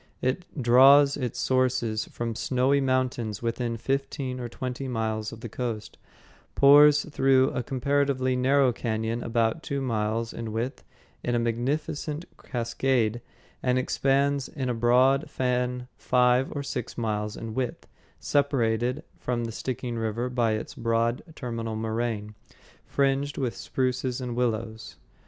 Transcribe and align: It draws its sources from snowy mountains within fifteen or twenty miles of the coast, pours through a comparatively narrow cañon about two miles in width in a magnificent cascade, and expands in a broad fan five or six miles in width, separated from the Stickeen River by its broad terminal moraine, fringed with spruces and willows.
It 0.19 0.45
draws 0.59 1.15
its 1.15 1.37
sources 1.37 2.05
from 2.05 2.33
snowy 2.35 2.81
mountains 2.81 3.43
within 3.43 3.77
fifteen 3.77 4.39
or 4.39 4.49
twenty 4.49 4.87
miles 4.87 5.31
of 5.31 5.41
the 5.41 5.47
coast, 5.47 5.99
pours 6.55 7.05
through 7.05 7.51
a 7.51 7.61
comparatively 7.61 8.35
narrow 8.35 8.73
cañon 8.73 9.21
about 9.21 9.61
two 9.61 9.79
miles 9.79 10.33
in 10.33 10.51
width 10.51 10.83
in 11.23 11.35
a 11.35 11.37
magnificent 11.37 12.25
cascade, 12.41 13.21
and 13.61 13.77
expands 13.77 14.47
in 14.47 14.69
a 14.69 14.73
broad 14.73 15.29
fan 15.29 15.87
five 15.99 16.51
or 16.51 16.63
six 16.63 16.97
miles 16.97 17.37
in 17.37 17.53
width, 17.53 17.85
separated 18.19 19.03
from 19.19 19.43
the 19.43 19.51
Stickeen 19.51 19.97
River 19.99 20.31
by 20.31 20.53
its 20.53 20.73
broad 20.73 21.21
terminal 21.35 21.75
moraine, 21.75 22.33
fringed 22.87 23.37
with 23.37 23.55
spruces 23.55 24.19
and 24.19 24.35
willows. 24.35 24.95